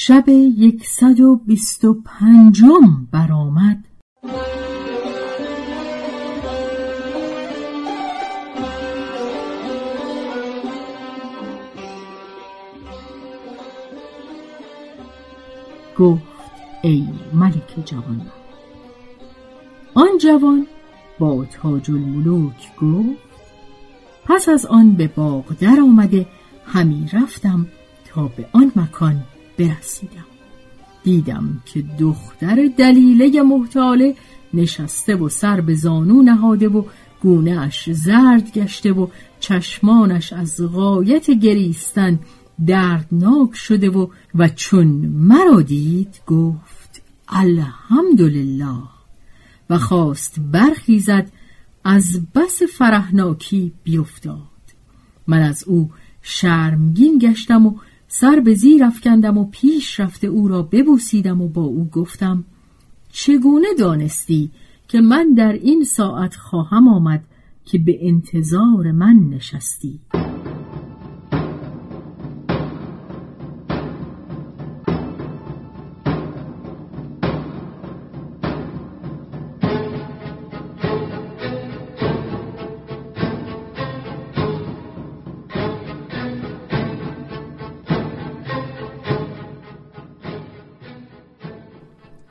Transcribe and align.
شب 0.00 0.28
یکصد 0.28 1.20
و 1.20 1.36
بیست 1.36 1.84
و 1.84 1.94
پنجم 2.04 3.08
برآمد. 3.12 3.84
گفت 15.98 16.22
ای 16.82 17.08
ملک 17.32 17.82
جوان 17.84 18.20
آن 19.94 20.18
جوان 20.20 20.66
با 21.18 21.44
تاج 21.44 21.90
الملوک 21.90 22.76
گفت 22.82 23.18
پس 24.24 24.48
از 24.48 24.66
آن 24.66 24.92
به 24.92 25.08
باغ 25.08 25.44
در 25.60 25.80
آمده 25.80 26.26
همی 26.66 27.08
رفتم 27.12 27.66
تا 28.04 28.28
به 28.28 28.48
آن 28.52 28.72
مکان. 28.76 29.24
برسیدم. 29.58 30.24
دیدم 31.02 31.62
که 31.66 31.84
دختر 31.98 32.68
دلیله 32.78 33.42
محتاله 33.42 34.14
نشسته 34.54 35.16
و 35.16 35.28
سر 35.28 35.60
به 35.60 35.74
زانو 35.74 36.22
نهاده 36.22 36.68
و 36.68 36.82
گونه 37.22 37.60
اش 37.60 37.92
زرد 37.92 38.52
گشته 38.52 38.92
و 38.92 39.06
چشمانش 39.40 40.32
از 40.32 40.60
غایت 40.72 41.30
گریستن 41.30 42.18
دردناک 42.66 43.54
شده 43.54 43.90
و 43.90 44.06
و 44.34 44.48
چون 44.48 44.86
مرا 45.06 45.62
دید 45.62 46.20
گفت 46.26 47.02
الحمدلله. 47.28 48.82
و 49.70 49.78
خواست 49.78 50.40
برخیزد 50.52 51.32
از 51.84 52.32
بس 52.34 52.62
فرهناکی 52.62 53.72
بیفتاد. 53.84 54.38
من 55.26 55.42
از 55.42 55.64
او 55.64 55.90
شرمگین 56.22 57.18
گشتم 57.18 57.66
و 57.66 57.74
سر 58.08 58.40
به 58.40 58.54
زیر 58.54 58.84
افکندم 58.84 59.38
و 59.38 59.44
پیش 59.44 60.00
رفته 60.00 60.26
او 60.26 60.48
را 60.48 60.62
ببوسیدم 60.62 61.40
و 61.40 61.48
با 61.48 61.62
او 61.62 61.88
گفتم 61.92 62.44
چگونه 63.12 63.68
دانستی 63.78 64.50
که 64.88 65.00
من 65.00 65.34
در 65.36 65.52
این 65.52 65.84
ساعت 65.84 66.34
خواهم 66.34 66.88
آمد 66.88 67.24
که 67.64 67.78
به 67.78 67.98
انتظار 68.00 68.92
من 68.92 69.16
نشستی؟ 69.30 70.00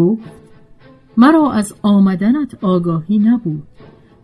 گفت 0.00 0.30
مرا 1.16 1.52
از 1.52 1.74
آمدنت 1.82 2.64
آگاهی 2.64 3.18
نبود 3.18 3.62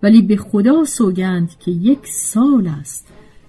ولی 0.03 0.23
به 0.23 0.37
خدا 0.37 0.85
سوگند 0.85 1.59
که 1.59 1.71
یک 1.71 2.07
سال 2.07 2.67
است 2.67 3.07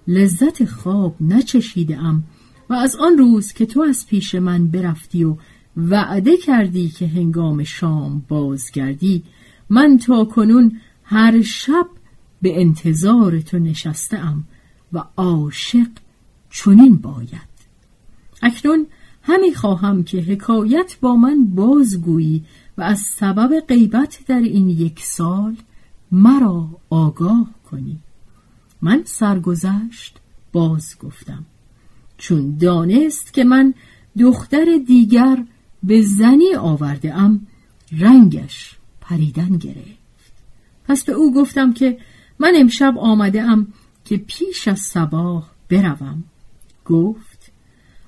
لذت 0.07 0.65
خواب 0.65 1.15
نچشیده 1.21 1.97
ام 1.97 2.23
و 2.69 2.73
از 2.73 2.95
آن 2.95 3.17
روز 3.17 3.53
که 3.53 3.65
تو 3.65 3.81
از 3.81 4.07
پیش 4.07 4.35
من 4.35 4.67
برفتی 4.67 5.23
و 5.23 5.35
وعده 5.77 6.37
کردی 6.37 6.89
که 6.89 7.07
هنگام 7.07 7.63
شام 7.63 8.23
بازگردی 8.27 9.23
من 9.69 9.97
تا 9.97 10.25
کنون 10.25 10.79
هر 11.03 11.41
شب 11.41 11.87
به 12.41 12.61
انتظار 12.61 13.39
تو 13.39 13.59
نشستم 13.59 14.43
و 14.93 15.03
عاشق 15.17 15.87
چنین 16.49 16.95
باید. 16.95 17.57
اکنون 18.41 18.87
همی 19.27 19.53
خواهم 19.53 20.03
که 20.03 20.21
حکایت 20.21 20.97
با 21.01 21.15
من 21.15 21.45
بازگویی 21.45 22.43
و 22.77 22.81
از 22.81 22.99
سبب 22.99 23.59
غیبت 23.59 24.19
در 24.27 24.39
این 24.39 24.69
یک 24.69 24.99
سال 24.99 25.55
مرا 26.11 26.67
آگاه 26.89 27.49
کنی. 27.71 27.99
من 28.81 29.01
سرگذشت 29.05 30.17
باز 30.53 30.97
گفتم. 30.99 31.45
چون 32.17 32.57
دانست 32.57 33.33
که 33.33 33.43
من 33.43 33.73
دختر 34.19 34.65
دیگر 34.87 35.43
به 35.83 36.01
زنی 36.01 36.55
آورده 36.55 37.13
ام 37.13 37.47
رنگش 37.91 38.75
پریدن 39.01 39.57
گرفت. 39.57 40.33
پس 40.87 41.03
به 41.03 41.13
او 41.13 41.33
گفتم 41.33 41.73
که 41.73 41.97
من 42.39 42.53
امشب 42.55 42.93
آمده 42.97 43.41
ام 43.41 43.67
که 44.05 44.17
پیش 44.17 44.67
از 44.67 44.79
صباح 44.79 45.43
بروم. 45.69 46.23
گفت 46.85 47.26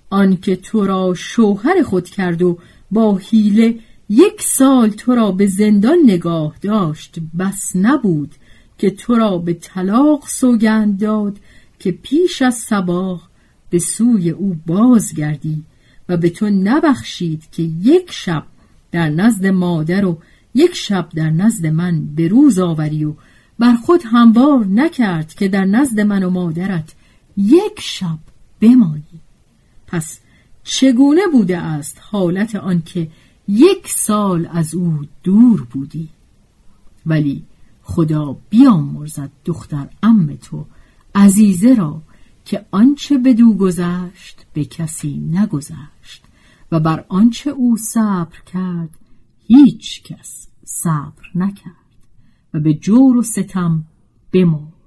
آنکه 0.09 0.55
تو 0.55 0.85
را 0.85 1.13
شوهر 1.13 1.83
خود 1.83 2.09
کرد 2.09 2.41
و 2.41 2.57
با 2.91 3.17
حیله 3.17 3.79
یک 4.09 4.41
سال 4.41 4.89
تو 4.89 5.15
را 5.15 5.31
به 5.31 5.47
زندان 5.47 5.97
نگاه 6.05 6.55
داشت 6.61 7.19
بس 7.39 7.71
نبود 7.75 8.35
که 8.77 8.89
تو 8.89 9.15
را 9.15 9.37
به 9.37 9.53
طلاق 9.53 10.27
سوگند 10.27 10.99
داد 10.99 11.37
که 11.79 11.91
پیش 11.91 12.41
از 12.41 12.55
صباح 12.55 13.21
به 13.69 13.79
سوی 13.79 14.29
او 14.29 14.55
بازگردی 14.65 15.63
و 16.09 16.17
به 16.17 16.29
تو 16.29 16.49
نبخشید 16.49 17.43
که 17.51 17.63
یک 17.63 18.11
شب 18.11 18.43
در 18.91 19.09
نزد 19.09 19.45
مادر 19.45 20.05
و 20.05 20.17
یک 20.55 20.75
شب 20.75 21.09
در 21.15 21.29
نزد 21.29 21.67
من 21.67 22.05
به 22.15 22.27
روز 22.27 22.59
آوری 22.59 23.05
و 23.05 23.13
بر 23.59 23.75
خود 23.75 24.01
هموار 24.05 24.65
نکرد 24.65 25.33
که 25.33 25.47
در 25.47 25.65
نزد 25.65 25.99
من 25.99 26.23
و 26.23 26.29
مادرت 26.29 26.93
یک 27.37 27.79
شب 27.81 28.19
بمانی. 28.61 29.03
پس 29.91 30.19
چگونه 30.63 31.21
بوده 31.31 31.57
است 31.57 31.97
حالت 32.01 32.55
آنکه 32.55 33.11
یک 33.47 33.87
سال 33.87 34.49
از 34.51 34.75
او 34.75 35.01
دور 35.23 35.67
بودی؟ 35.71 36.09
ولی 37.05 37.43
خدا 37.83 38.37
بیامرزد 38.49 39.29
دختر 39.45 39.89
ام 40.03 40.35
تو 40.35 40.65
عزیزه 41.15 41.73
را 41.73 42.01
که 42.45 42.65
آنچه 42.71 43.17
بدو 43.17 43.53
گذشت 43.53 44.45
به 44.53 44.65
کسی 44.65 45.17
نگذشت 45.17 46.23
و 46.71 46.79
بر 46.79 47.05
آنچه 47.09 47.49
او 47.49 47.77
صبر 47.77 48.37
کرد 48.53 48.89
هیچ 49.47 50.03
کس 50.03 50.47
صبر 50.63 51.29
نکرد 51.35 51.73
و 52.53 52.59
به 52.59 52.73
جور 52.73 53.17
و 53.17 53.23
ستم 53.23 53.83
بمرد. 54.31 54.78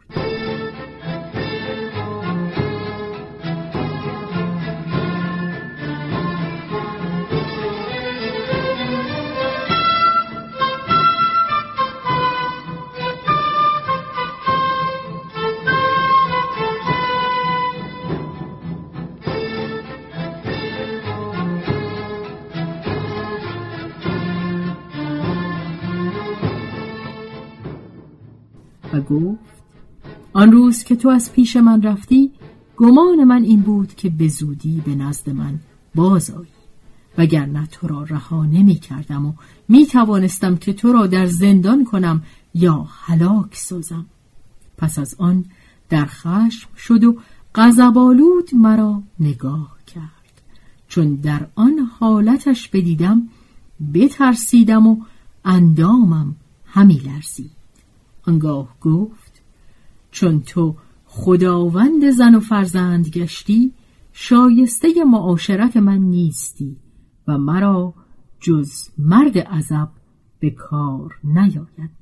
گفت 29.03 29.53
آن 30.33 30.53
روز 30.53 30.85
که 30.85 30.97
تو 30.97 31.09
از 31.09 31.33
پیش 31.33 31.57
من 31.57 31.83
رفتی 31.83 32.33
گمان 32.77 33.25
من 33.25 33.43
این 33.43 33.61
بود 33.61 33.95
که 33.95 34.11
به 34.11 34.29
زودی 34.29 34.83
به 34.85 34.95
نزد 34.95 35.31
من 35.31 35.61
باز 35.95 36.31
آیی. 36.31 36.49
وگرنه 37.19 37.67
تو 37.67 37.89
را 37.89 38.03
رها 38.03 38.45
نمی 38.45 38.75
کردم 38.75 39.27
و 39.27 39.33
می 39.69 39.87
توانستم 39.87 40.57
که 40.57 40.73
تو 40.73 40.93
را 40.93 41.07
در 41.07 41.27
زندان 41.27 41.85
کنم 41.85 42.23
یا 42.55 42.87
هلاک 42.91 43.55
سازم. 43.55 44.07
پس 44.79 44.99
از 44.99 45.15
آن 45.19 45.45
در 45.89 46.05
خشم 46.05 46.69
شد 46.77 47.05
و 47.05 47.17
غضبآلود 47.55 48.51
مرا 48.55 49.03
نگاه 49.21 49.77
کرد. 49.87 50.43
چون 50.89 51.15
در 51.15 51.47
آن 51.55 51.79
حالتش 51.99 52.69
بدیدم 52.69 53.29
بترسیدم 53.95 54.87
و 54.87 54.97
اندامم 55.45 56.37
همی 56.67 56.95
لرزید. 56.95 57.62
آنگاه 58.27 58.77
گفت 58.81 59.43
چون 60.11 60.41
تو 60.41 60.77
خداوند 61.05 62.11
زن 62.11 62.35
و 62.35 62.41
فرزند 62.41 63.09
گشتی 63.09 63.73
شایسته 64.13 64.89
معاشرت 65.05 65.77
من 65.77 65.99
نیستی 65.99 66.77
و 67.29 67.39
مرا 67.39 67.95
جز 68.41 68.89
مرد 68.99 69.39
عذب 69.39 69.89
به 70.41 70.51
کار 70.51 71.19
نیاید. 71.25 72.02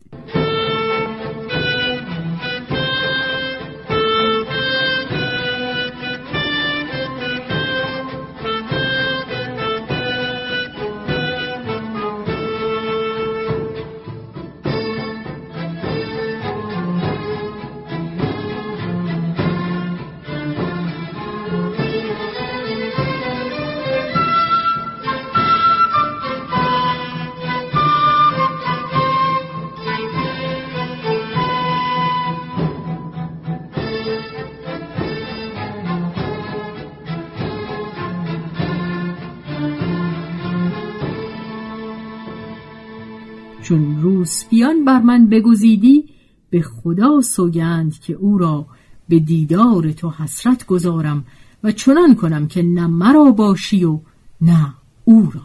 چون 43.70 44.02
روسپیان 44.02 44.84
بر 44.84 45.00
من 45.00 45.26
بگزیدی 45.26 46.04
به 46.50 46.62
خدا 46.62 47.20
سوگند 47.20 48.00
که 48.00 48.12
او 48.12 48.38
را 48.38 48.66
به 49.08 49.18
دیدار 49.18 49.92
تو 49.92 50.10
حسرت 50.10 50.66
گذارم 50.66 51.24
و 51.64 51.72
چنان 51.72 52.14
کنم 52.14 52.48
که 52.48 52.62
نه 52.62 52.86
مرا 52.86 53.24
باشی 53.24 53.84
و 53.84 54.00
نه 54.40 54.74
او 55.04 55.30
را. 55.34 55.40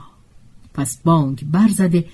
پس 0.74 1.02
بانگ 1.04 1.46
برزده 1.52 2.06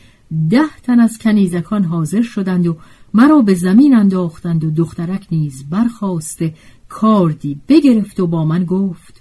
ده 0.49 0.77
تن 0.83 0.99
از 0.99 1.17
کنیزکان 1.17 1.83
حاضر 1.83 2.21
شدند 2.21 2.67
و 2.67 2.77
مرا 3.13 3.41
به 3.41 3.53
زمین 3.53 3.95
انداختند 3.95 4.63
و 4.63 4.71
دخترک 4.71 5.27
نیز 5.31 5.69
برخواسته 5.69 6.53
کاردی 6.89 7.61
بگرفت 7.67 8.19
و 8.19 8.27
با 8.27 8.45
من 8.45 8.63
گفت 8.63 9.20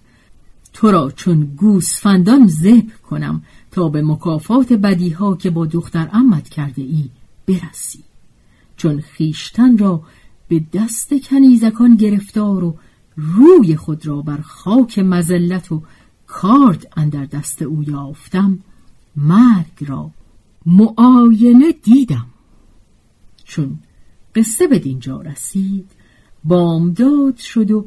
تو 0.73 0.91
را 0.91 1.11
چون 1.11 1.55
گوسفندان 1.57 2.47
زب 2.47 2.91
کنم 3.11 3.43
تا 3.71 3.89
به 3.89 4.03
مکافات 4.03 4.73
بدیها 4.73 5.37
که 5.37 5.51
با 5.51 5.67
دختر 5.67 6.09
امت 6.13 6.49
کرده 6.49 6.83
ای 6.83 7.09
برسی. 7.47 8.05
چون 8.77 9.01
خیشتن 9.01 9.79
را 9.79 10.03
به 10.49 10.65
دست 10.73 11.15
کنیزکان 11.29 11.97
گرفتار 11.97 12.65
و 12.65 12.77
روی 13.17 13.77
خود 13.77 14.07
را 14.07 14.23
بر 14.23 14.41
خاک 14.41 14.99
مزلت 14.99 15.73
و 15.73 15.83
کارد 16.27 16.93
اندر 16.97 17.25
دست 17.25 17.63
او 17.63 17.83
یافتم 17.83 18.59
مرگ 19.17 19.85
را 19.87 20.11
معاینه 20.67 21.73
دیدم. 21.73 22.27
چون 23.45 23.79
قصه 24.35 24.67
به 24.67 24.79
دینجا 24.79 25.21
رسید 25.21 25.91
بامداد 26.45 27.37
شد 27.37 27.71
و 27.71 27.87